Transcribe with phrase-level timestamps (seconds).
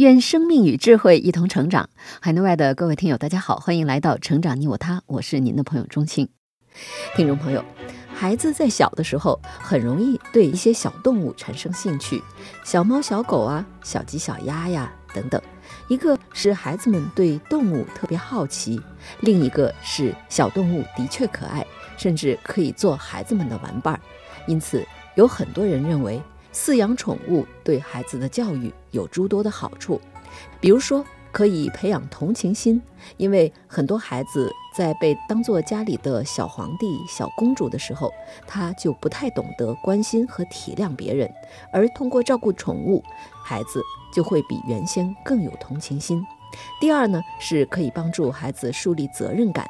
[0.00, 1.90] 愿生命与智慧一同成长。
[2.22, 6.26] 海内外的各位听友，大家好，欢迎来到《成长你我他》，我是您的朋友钟青。
[7.14, 7.62] 听众朋友，
[8.14, 12.22] 孩子在小的时候很容易对一些小动物产生兴趣，
[12.64, 15.38] 小猫、小狗啊，小鸡、小鸭呀等等。
[15.88, 18.80] 一个是孩子们对动物特别好奇，
[19.20, 21.62] 另一个是小动物的确可爱，
[21.98, 24.00] 甚至可以做孩子们的玩伴儿。
[24.46, 24.82] 因此，
[25.14, 26.22] 有很多人认为。
[26.52, 30.00] 饲养宠物对孩子的教育有诸多的好处，
[30.60, 32.82] 比如说可以培养同情心，
[33.16, 38.12] 因为很多孩子在被当做家里的小皇帝、小公主的时候，
[38.46, 41.32] 他就不太懂得关心和体谅别人，
[41.72, 43.02] 而通过照顾宠物，
[43.44, 43.80] 孩子
[44.12, 46.20] 就会比原先更有同情心。
[46.80, 49.68] 第二呢，是可以帮助孩子树立责任感。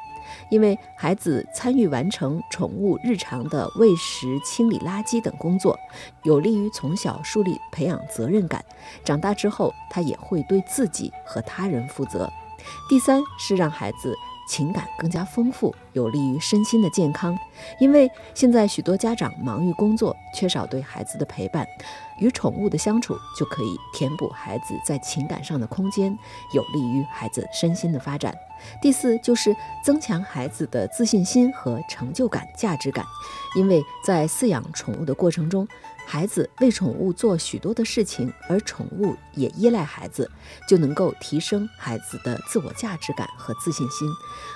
[0.49, 5.77] 因为孩子参与完成宠物日常的喂食、清理垃圾等工作，
[6.23, 8.63] 有利于从小树立培养责任感。
[9.03, 12.31] 长大之后，他也会对自己和他人负责。
[12.87, 14.15] 第三是让孩子。
[14.51, 17.37] 情感更加丰富，有利于身心的健康。
[17.79, 21.65] 因为现在许多家长忙于工作，缺少对孩子的陪伴，
[22.19, 26.13] 与宠物的相处就可以填补孩子在情感上的空间，
[26.53, 28.35] 有利于孩子身心的发展。
[28.81, 33.05] 第四就是增强孩子的自信心和成就感、价值感，
[33.55, 35.65] 因为在饲养宠物的过程中。
[36.05, 40.29] 孩子为宠物做许多的事情，而宠物也依赖孩子，
[40.67, 44.09] 就能够提升孩子的自我价值感和自信心。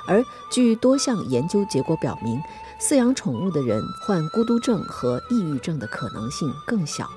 [0.05, 2.41] 而据多项研究结果表明，
[2.79, 7.09] 饲养宠物的人患孤独症和抑郁症的可能性更小。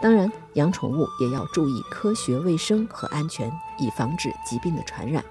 [0.00, 5.22] 当然，养宠物也要注意科学卫生和安全，以防止疾病的传染。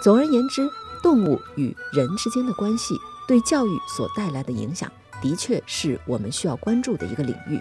[0.00, 0.70] 总而言之，
[1.02, 2.94] 动物与人之间的关系
[3.26, 4.88] 对教育所带来的影响。
[5.20, 7.60] 的确是我们需要关注的一个领域。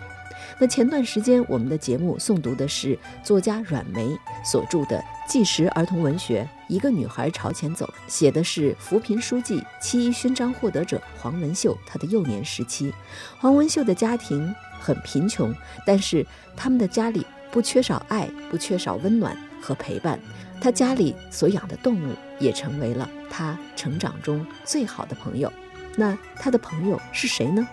[0.59, 4.07] 那前段时间，我们的节目诵读的是作家阮梅
[4.43, 12.93] 所著的纪实儿童文学《一个女孩朝前走》，写的是扶贫书记、七一勋章获得者黄文秀她的幼年时期。
[13.39, 15.53] 黄文秀的家庭很贫穷，
[15.85, 20.19] 但是他们的家里不缺少爱，不缺少温暖和陪伴。
[20.61, 25.51] 他家里所养的动物也成为了他成长中最好的朋友。
[25.97, 27.65] 那他的朋友是谁呢？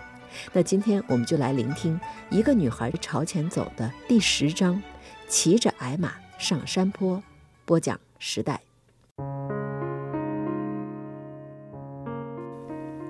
[0.52, 2.00] 那今天我们就来聆听
[2.30, 4.82] 一个女孩朝前走的第十章，
[5.28, 7.22] 骑着矮马上山坡。
[7.64, 8.60] 播讲时代。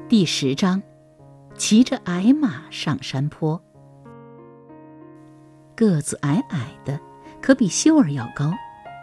[0.09, 0.83] 第十章，
[1.56, 3.62] 骑着矮马上山坡。
[5.75, 7.00] 个子矮矮的，
[7.41, 8.53] 可比秀儿要高，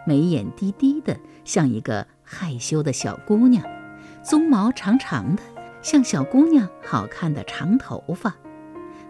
[0.06, 3.64] 眉眼低低的，像一个害羞的小姑娘，
[4.24, 5.42] 鬃毛长长的。
[5.82, 8.36] 像小姑娘好看的长头发，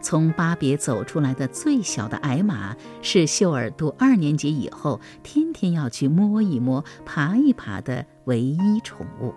[0.02, 9.34] 从巴别走出来的最小的矮马是秀儿读二年级以后天天要去摸一摸、爬一爬的唯一宠物。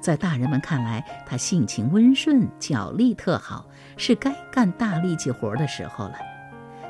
[0.00, 6.14] 在大人们看来，它性情温顺，脚力特好，是该干大力气活的时候了。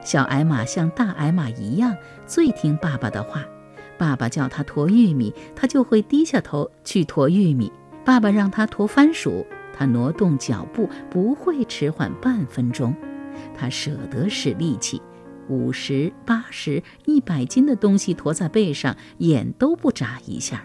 [0.02, 1.96] 小矮马像大矮马一样，
[2.26, 3.44] 最听爸爸的话。
[3.96, 7.70] 爸爸叫它驮玉米，它就会低下头去驮玉米；
[8.04, 9.46] 爸爸让它驮番薯。
[9.76, 12.94] 他挪动脚步不会迟缓半分钟，
[13.54, 15.02] 他舍得使力气，
[15.48, 20.64] 五十、八十、一百斤的东西驮在背上，眼都不眨一下。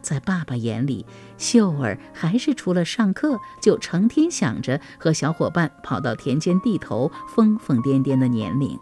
[0.00, 1.06] 在爸爸眼里，
[1.38, 8.78] 秀儿还是除了上课就成天想着和小伙伴跑到田间地头疯疯癫癫的年龄。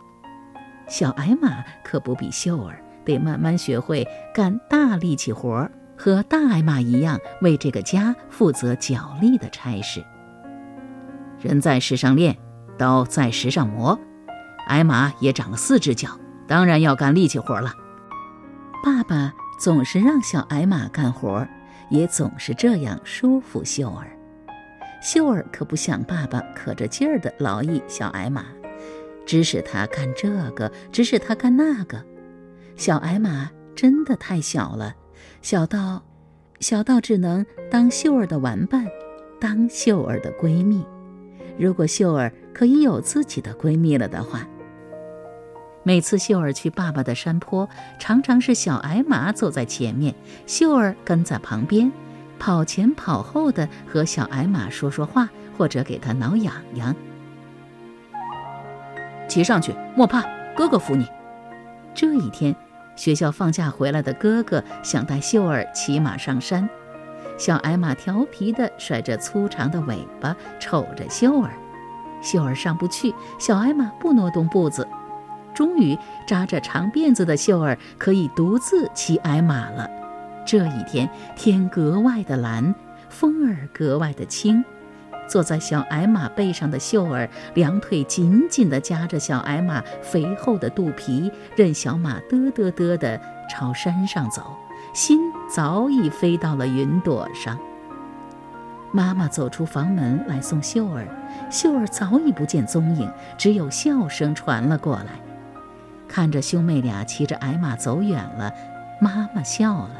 [0.88, 5.70] 小矮马可不比秀儿，得慢慢学会干大力气活儿。
[6.02, 10.02] 和大矮马一样，为这个家负责脚力的差事。
[11.38, 12.38] 人在石上练，
[12.78, 14.00] 刀在石上磨。
[14.68, 16.18] 矮马也长了四只脚，
[16.48, 17.74] 当然要干力气活了。
[18.82, 21.46] 爸爸总是让小矮马干活，
[21.90, 24.06] 也总是这样舒服秀儿。
[25.02, 28.46] 秀儿可不想爸爸可着劲儿的劳役小矮马，
[29.26, 32.02] 指使他干这个，指使他干那个。
[32.74, 34.94] 小矮马真的太小了。
[35.42, 36.02] 小到，
[36.60, 38.86] 小到只能当秀儿的玩伴，
[39.40, 40.84] 当秀儿的闺蜜。
[41.58, 44.46] 如果秀儿可以有自己的闺蜜了的话，
[45.82, 47.68] 每次秀儿去爸爸的山坡，
[47.98, 50.14] 常常是小矮马走在前面，
[50.46, 51.90] 秀儿跟在旁边，
[52.38, 56.94] 跑前跑后的和小矮马说说话，或者给它挠痒痒。
[59.28, 60.22] 骑上去，莫怕，
[60.56, 61.06] 哥哥扶你。
[61.94, 62.54] 这一天，
[63.00, 66.68] 学校放假回来的哥哥想带秀儿骑马上山，
[67.38, 71.50] 小矮马调皮地甩着粗长的尾巴，瞅着秀儿。
[72.20, 74.86] 秀儿上不去，小矮马不挪动步子。
[75.54, 79.88] 终于，扎着长辫子的秀儿可以独自骑矮马了。
[80.44, 82.74] 这一天，天格外的蓝，
[83.08, 84.62] 风儿格外的轻。
[85.30, 93.18] 坐在小矮马背上的秀儿，两腿紧紧地夹着小矮马肥厚的肚皮，任小马嘚嘚嘚地
[93.48, 94.42] 朝山上走，
[94.92, 97.56] 心早已飞到了云朵上。
[98.90, 101.06] 妈妈走出房门来送秀儿，
[101.48, 105.12] 秀儿早已不见踪影，只有笑声传了过来。
[106.08, 108.52] 看着兄妹俩骑着矮马走远了，
[109.00, 109.90] 妈妈笑了。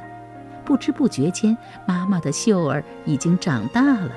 [0.65, 1.57] 不知不觉间，
[1.87, 4.11] 妈妈的秀儿已经长大了。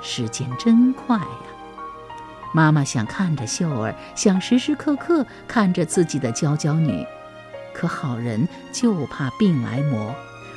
[0.00, 1.26] 时间真快呀！
[2.54, 7.06] 妈妈想看着秀儿，想时时刻刻看着自己的娇娇女。
[7.74, 10.14] 可好人就怕病来磨，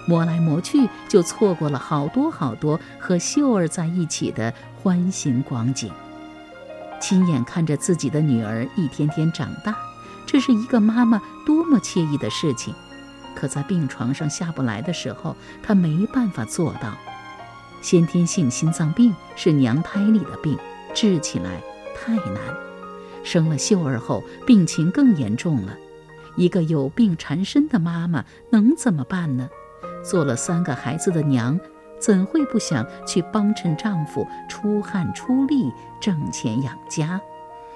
[0.07, 5.91] 磨来磨去，就错过了好多好多和秀儿在一起的欢欣光景。
[6.99, 9.75] 亲眼看着自己的女儿一天天长大。
[10.25, 12.73] 这是一个妈妈多么惬意的事情，
[13.35, 16.93] 可在病床上下不来的时候，她没办法做到。
[17.81, 20.57] 先天性心脏病是娘胎里的病，
[20.93, 21.61] 治起来
[21.95, 22.37] 太难。
[23.23, 25.77] 生了秀儿后，病情更严重了。
[26.37, 29.49] 一个有病缠身的妈妈能怎么办呢？
[30.03, 31.59] 做了三个孩子的娘，
[31.99, 37.19] 怎会不想去帮衬丈夫出汗出力挣钱养家，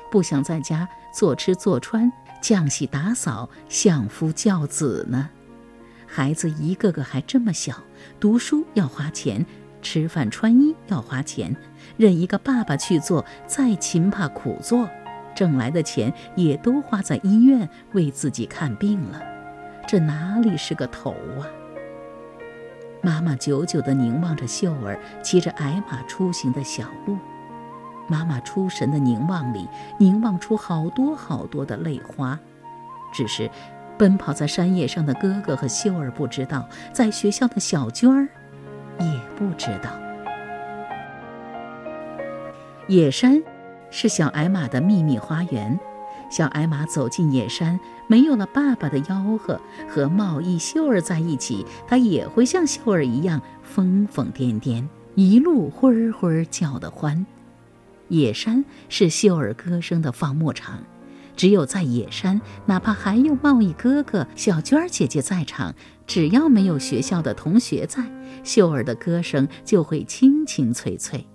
[0.09, 2.11] 不想在家做吃做穿？
[2.41, 5.29] 浆洗打扫、相夫教子呢，
[6.05, 7.73] 孩子一个个还这么小，
[8.19, 9.43] 读书要花钱，
[9.85, 11.55] 吃饭穿衣要花钱，
[11.95, 14.89] 任一个爸爸去做，再勤怕苦做，
[15.35, 19.21] 挣来的钱也都花在医院为自己看病了，
[19.87, 21.45] 这哪里是个头啊？
[23.03, 27.15] 妈妈久久地凝望着秀儿骑着矮马出行的小路。
[28.07, 29.67] 妈妈出神的凝望里，
[29.99, 32.39] 凝望出好多好多的泪花。
[33.13, 33.47] 只是，
[33.99, 38.27] 奔跑在山野上的哥哥和秀儿不知道，在学校的小娟儿
[39.35, 39.89] 不知道。
[42.87, 43.41] 野山
[43.89, 45.79] 是小矮马的秘密花园。
[46.29, 57.25] 小矮马走进野山，没有了爸爸的吆喝，和茂义、秀儿在一起，它也会像秀儿一样疯疯癫癫，一路灰儿灰儿叫得欢。
[58.07, 60.79] 野山是秀儿歌声的放牧场，
[61.35, 65.73] 只有在野山，哪怕还有贸易哥哥、小娟儿姐姐在场，
[66.07, 68.03] 只要没有学校的同学在，
[68.43, 71.27] 秀儿的歌声就会清清脆脆。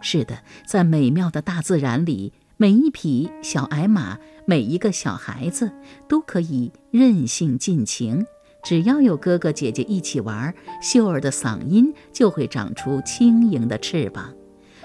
[0.00, 5.72] 是的，在美妙的大自然里，每一匹小矮马，每一个小孩子，
[6.08, 8.26] 都可以任性尽情。
[8.62, 14.32] 只要有哥哥姐姐一起玩，秀儿的嗓音就会长出轻盈的翅膀。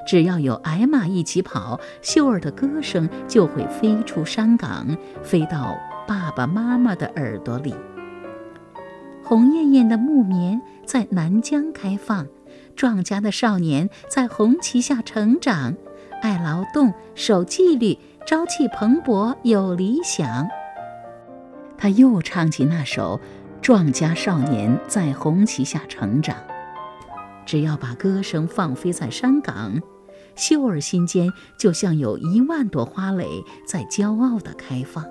[0.08, 5.78] 只要有矮马一起跑，秀儿的歌声就会飞出山岗，飞到
[6.08, 7.74] 爸爸妈妈的耳朵里。
[9.30, 12.26] 红艳艳的木棉在南疆开放，
[12.76, 15.76] 壮家的少年在红旗下成长，
[16.24, 17.96] 爱劳动，守纪律，
[18.26, 20.48] 朝气蓬勃，有理想。
[21.78, 23.22] 他又唱起那首
[23.62, 26.36] 《壮家少年在红旗下成长》，
[27.46, 29.80] 只要把歌声放飞在山岗。
[30.36, 33.28] 秀儿心间就像有一万朵花蕾
[33.68, 35.06] 在骄傲地开放，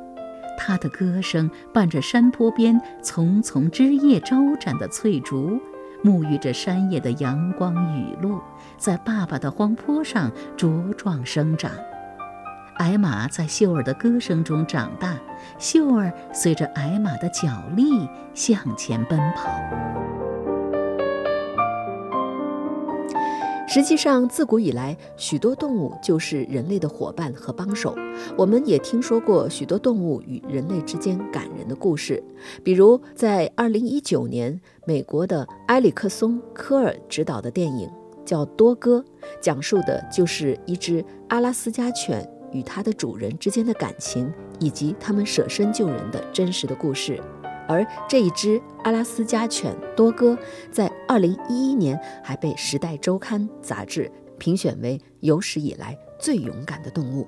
[0.58, 5.58] 她的歌声伴着山坡边丛丛枝叶招展的翠竹，
[6.04, 8.40] 沐浴着山野的阳光雨露，
[8.76, 11.70] 在爸爸的荒坡上茁壮生长。
[12.78, 15.16] 矮马在秀儿的歌声中长大，
[15.58, 19.48] 秀儿随着矮马的脚力向前奔跑。
[23.70, 27.94] 实际上，自古以来，许多动物就是人类的伙伴和帮手。
[28.34, 32.22] 我们也听说过许多动物与人类之间感人的故事，
[32.64, 37.90] 比如在2019年，美国的埃里克松·科尔执导的电影
[38.24, 39.00] 叫《多哥》，
[39.38, 47.20] 讲述的就是一只阿拉斯加犬与它的主人之间的感情，以及他们舍身救人的真实的故事。
[47.68, 50.36] 而这一只阿拉斯加犬多哥，
[50.72, 57.26] 在二零一一年还被《时代周刊》杂志评选为有史以来最勇敢的动物。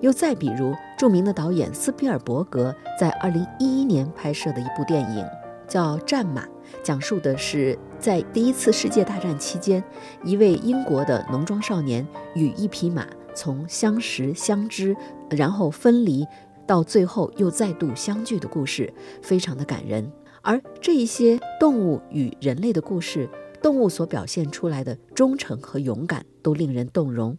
[0.00, 5.24] 又再比如，著名的导演斯皮尔伯格在2011年拍摄的一部电影
[5.66, 6.44] 叫《战马》，
[6.82, 9.82] 讲述的是在第一次世界大战期间，
[10.22, 14.94] 一位英国的农庄少年与一匹马从相识相知，
[15.30, 16.26] 然后分离，
[16.66, 18.92] 到最后又再度相聚的故事，
[19.22, 20.10] 非常的感人。
[20.42, 23.28] 而这一些动物与人类的故事，
[23.62, 27.36] 动物所表现出来的忠诚和勇敢，都令人动容。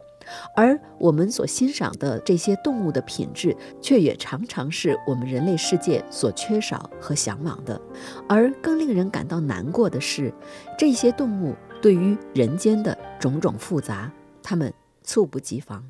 [0.57, 7.79] 而我们所欣赏的这些动物的品质，却也常常是我们人类世界所缺少和向往的。
[8.27, 10.33] 而更令人感到难过的是，
[10.77, 14.11] 这些动物对于人间的种种复杂，
[14.43, 15.81] 他们猝不及防。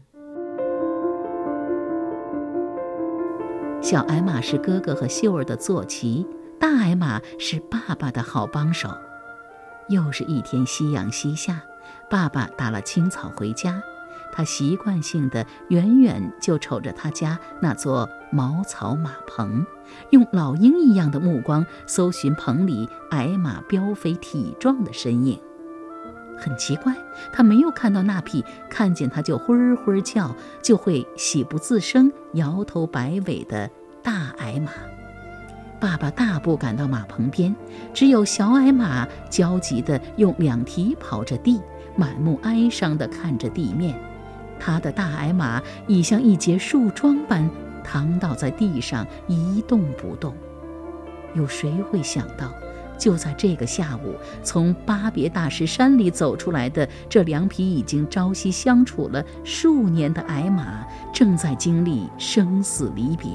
[3.89, 6.27] 小矮马是哥哥和秀儿的坐骑，
[6.59, 8.89] 大矮马是爸爸的好帮手。
[9.87, 11.61] 又是一天夕阳西下，
[12.09, 13.81] 爸爸打了青草回家。
[14.33, 19.65] 他习惯性的远远就瞅着他家那座茅草马棚，
[20.09, 25.39] 用老鹰一样的目光搜寻棚里矮马膘肥体壮的身影。
[26.37, 26.93] 很奇怪，
[27.33, 33.69] 他没有看到那匹看见他就灰灰叫、就会喜不自胜、摇头摆尾的
[34.03, 34.71] 大矮马。
[35.79, 37.55] 爸爸大步赶到马棚边，
[37.93, 41.61] 只有小矮马焦急地用两蹄刨着地，
[41.95, 43.99] 满目哀伤地看着地面。
[44.59, 47.47] 他的大矮马已像一截树桩般
[47.83, 50.35] 躺倒在地上，一动不动。
[51.35, 52.51] 有谁会想到，
[52.97, 63.29] 就在这个下午，从巴别大石山里走出来的这两匹已经朝夕相处了数年的矮马，正在经历生死离别。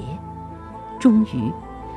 [0.99, 1.51] 终于，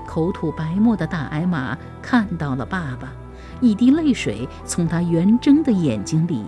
[0.07, 3.13] 口吐白沫的大矮马看到了爸爸，
[3.61, 6.45] 一滴泪水从他圆睁的眼睛里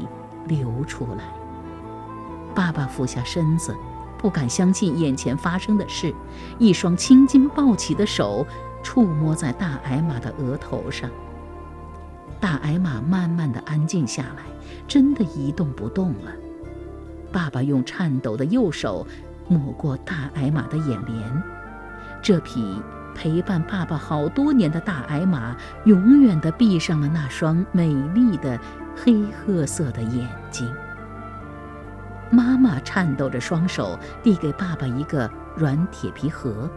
[0.46, 1.24] 流出来。
[2.54, 3.74] 爸爸俯下身子，
[4.16, 6.12] 不敢相信眼前发生的事。
[6.58, 8.44] 一双青筋暴起的手
[8.88, 11.10] 触摸在大矮马的额头上。
[12.40, 14.44] 大矮马慢慢的安静下来，
[14.86, 16.32] 真的一动不动了。
[17.30, 19.06] 爸爸用颤抖的右手
[19.46, 21.42] 抹过大矮马的眼帘。
[22.22, 22.80] 这匹
[23.14, 25.54] 陪伴爸爸好多年的大矮马，
[25.84, 28.58] 永远的闭上了那双美丽的
[28.96, 30.66] 黑褐色的眼睛。
[32.30, 36.70] 妈妈颤抖着双手递给爸爸一个软铁皮盒，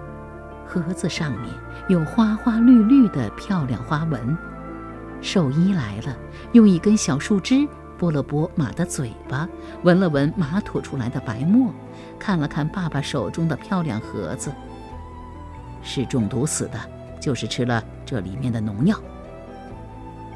[0.72, 1.54] 盒子上面
[1.90, 4.38] 有花花绿绿的漂亮花纹。
[5.22, 6.16] 兽医来了，
[6.54, 9.50] 用一根小树枝拨了拨马的嘴巴，
[9.84, 11.74] 闻了闻马吐出来的白沫，
[12.18, 14.50] 看了看爸爸手中的漂亮盒子，
[15.84, 16.80] 是中毒死的，
[17.20, 18.98] 就是吃了这里面的农药。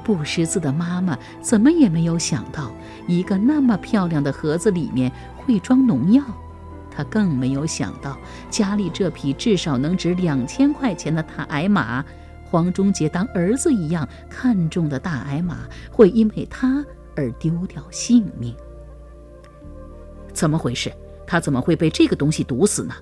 [0.03, 2.73] 不识字的妈妈怎么也没有想到，
[3.07, 6.21] 一个那么漂亮的盒子里面会装农药。
[6.95, 8.17] 他更没有想到，
[8.49, 12.05] 家里这匹至少能值两千块钱的大矮马，
[12.45, 16.85] 黄忠杰当儿子一样看重的大矮马，会因为他
[17.15, 18.55] 而丢掉性命。
[20.33, 20.91] 怎么回事？
[21.27, 22.93] 他怎么会被这个东西毒死呢？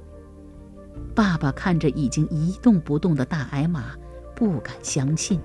[1.13, 3.95] 爸爸看着已经一动不动的大矮马，
[4.33, 5.39] 不敢相信。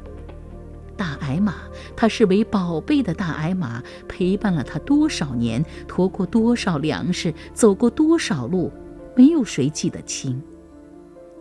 [0.99, 1.55] 大矮马，
[1.97, 8.73] 他视为宝贝的大矮马，陪伴了他多少年，驮过多少粮食，走过多少路，
[9.17, 10.43] 没有谁记得清。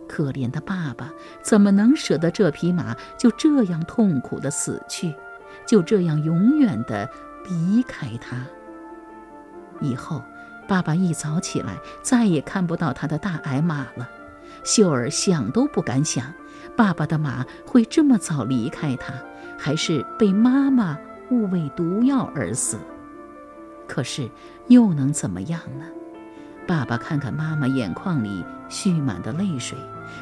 [0.08, 1.12] 可怜的爸爸，
[1.42, 5.12] 怎么能舍得这匹马就这样痛苦的死去，
[5.66, 7.06] 就这样永远的
[7.50, 8.46] 离开他？
[9.80, 10.22] 以后，
[10.66, 14.08] 爸爸一早起来，再也看不到他的大矮马了。
[14.64, 16.32] 秀儿想都不敢想，
[16.76, 19.12] 爸爸的马会这么早离开他。
[19.58, 20.96] 还是被妈妈
[21.30, 22.78] 误喂毒药而死，
[23.86, 24.30] 可是
[24.68, 25.84] 又能怎么样呢？
[26.66, 29.76] 爸爸看看妈妈眼眶里蓄满的泪水，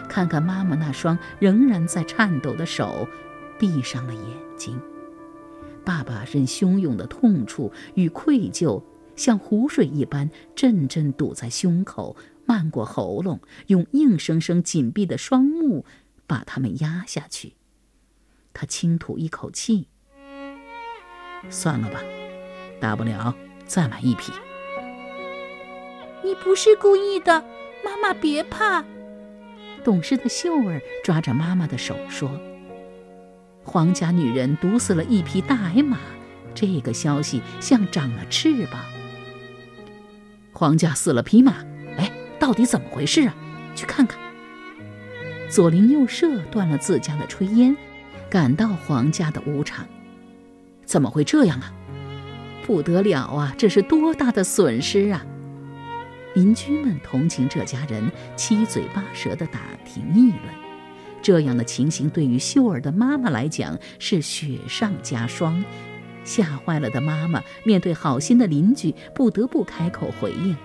[0.09, 3.07] 看看妈妈那双仍然在颤抖的手，
[3.59, 4.23] 闭上了眼
[4.57, 4.81] 睛。
[5.85, 8.83] 爸爸任汹涌的痛楚与愧疚
[9.17, 15.85] 像湖水一般阵阵堵在胸口，漫过喉咙，用硬生生紧闭的双目
[16.29, 17.56] 把它们压下去。
[18.59, 19.87] 他轻吐一口气，
[21.51, 22.01] 算了吧，
[22.81, 23.35] 大不了
[23.67, 24.33] 再买一匹。
[26.25, 27.45] 你不是故意的，
[27.85, 28.83] 妈妈别怕。
[29.85, 32.31] 懂事的秀儿抓着妈妈的手说
[33.63, 35.99] ：“皇家女人毒死了一匹大矮马，
[36.55, 38.83] 这个消息像长了翅膀。
[40.55, 41.63] 皇家死了匹马，
[41.99, 43.35] 哎，到底怎么回事啊？
[43.75, 44.19] 去看看。”
[45.51, 47.77] 左邻右舍断了自家的炊烟。
[48.29, 49.87] 赶到皇家的屋场，
[50.85, 51.73] 怎么会这样啊？
[52.67, 53.55] 不得了啊！
[53.57, 55.25] 这是多大的损失啊！
[56.35, 60.55] 邻居们同情这家人，七嘴八舌地打听议论。
[61.23, 65.65] 这样的情形对于秀儿的妈妈来讲是雪上加霜。
[66.25, 70.57] 吓坏了的妈妈面对好心的邻居，不得不开口回应：“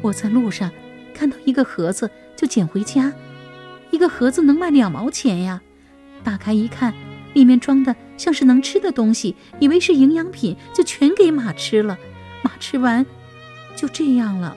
[0.00, 0.70] 我在路上
[1.12, 3.12] 看到一个盒子，就捡回家。
[3.90, 5.60] 一个盒子能卖两毛钱呀！
[6.22, 6.94] 打开一看，
[7.34, 11.98] 里面装的像是能吃的东西，以为是营养品，就全给马吃了。
[12.42, 13.04] 马吃完，
[13.76, 14.56] 就这样了。”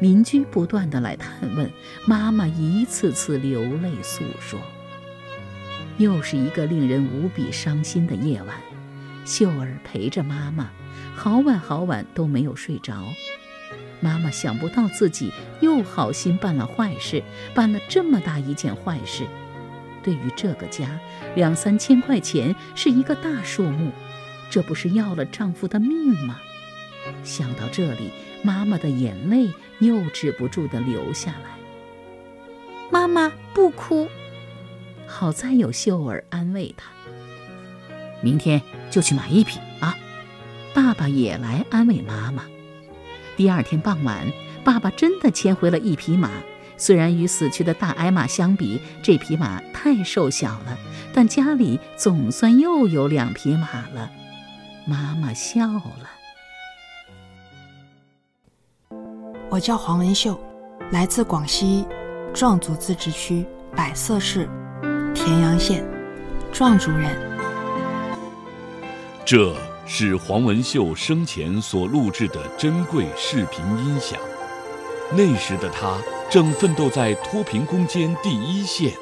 [0.00, 1.70] 邻居不断的来探问，
[2.06, 4.60] 妈妈一次次流泪诉说。
[5.96, 8.56] 又是一个令人无比伤心的夜晚，
[9.24, 10.70] 秀儿陪着妈妈，
[11.14, 13.02] 好晚好晚都没有睡着。
[14.00, 17.22] 妈妈想不到自己又好心办了坏事，
[17.54, 19.24] 办了这么大一件坏事。
[20.06, 21.00] 对于这个家，
[21.34, 23.90] 两三千块钱是一个大数目，
[24.48, 26.38] 这不是要了丈夫的命吗？
[27.24, 28.12] 想到这里，
[28.44, 31.56] 妈妈的眼泪又止不住的流下来。
[32.88, 34.08] 妈妈不哭。
[35.08, 36.88] 好在有秀儿安慰她，
[38.22, 39.96] 明天就去买一匹啊！
[40.72, 42.44] 爸爸也来安慰妈妈。
[43.36, 44.32] 第二天傍晚，
[44.62, 46.30] 爸爸真的牵回了一匹马。
[46.76, 50.76] 虽然与死去的大矮马相比，这匹马太瘦小了，
[51.12, 54.10] 但家里总算又有两匹马了。
[54.86, 56.10] 妈妈笑了。
[59.48, 60.38] 我叫黄文秀，
[60.90, 61.86] 来自广西
[62.34, 64.48] 壮族自治区百色市。
[65.14, 65.84] 田阳县，
[66.52, 67.16] 壮族人。
[69.24, 69.56] 这
[69.86, 74.20] 是黄文秀生前所录制的珍贵视频音响。
[75.16, 75.96] 那时的他
[76.28, 78.92] 正奋斗在脱贫攻坚第一线。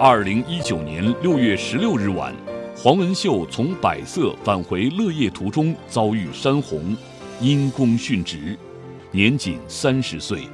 [0.00, 2.34] 二零一九年六月十六日晚，
[2.74, 6.96] 黄文秀从百色返回乐业途中遭遇山洪，
[7.40, 8.58] 因公殉职，
[9.10, 10.48] 年仅三十岁。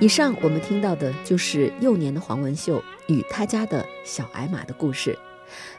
[0.00, 5.16] 以上我们听到的就是幼年的黄文秀与他家的小矮马的故事。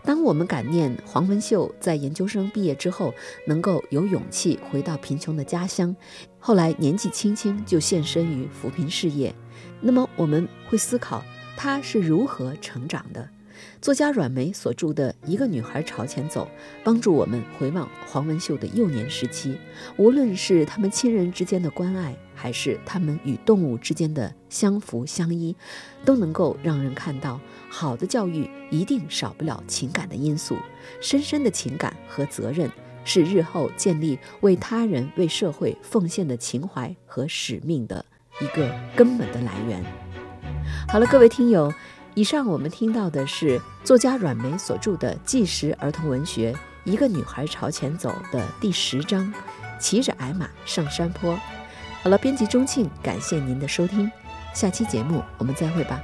[0.03, 3.13] 当我们感念黄文秀在研究生毕业之后
[3.47, 5.95] 能够有勇气回到贫穷的家乡，
[6.39, 9.33] 后来年纪轻轻就献身于扶贫事业，
[9.81, 11.23] 那么我们会思考
[11.55, 13.29] 他是如何成长的。
[13.79, 16.45] 作家阮梅所著的《一个女孩朝前走》，
[16.83, 19.57] 帮助我们回望黄文秀的幼年时期，
[19.95, 25.55] 无论是他们亲人之间的关爱，还是他们与动物之间的相扶相依，
[26.03, 30.57] 都能够让人看到，好的教育一定少不了情感的因素。
[31.01, 32.69] 深深的情感和责任，
[33.05, 38.05] 是日后建立为他人、为社会奉献的情怀和使命的
[38.41, 39.83] 一个根本的来源。
[40.87, 41.73] 好了，各位听友。
[42.15, 49.33] 以上我们听到的是作家阮梅所著的纪实儿童文学《一个女孩朝前走》的第十章，
[49.79, 51.35] 骑着矮马上山坡。
[52.03, 54.11] 好了，编辑钟庆，感谢您的收听，
[54.53, 56.03] 下期节目我们再会吧。